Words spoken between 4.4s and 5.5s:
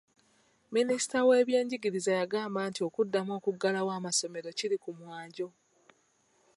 kiri ku mwanjo.